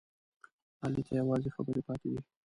[0.83, 2.19] علي ته یوازې خبرې پاتې دي.